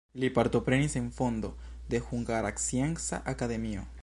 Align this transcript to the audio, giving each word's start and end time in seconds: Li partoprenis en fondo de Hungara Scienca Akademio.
Li 0.21 0.29
partoprenis 0.35 0.95
en 1.01 1.11
fondo 1.19 1.53
de 1.93 2.01
Hungara 2.09 2.53
Scienca 2.65 3.23
Akademio. 3.37 3.91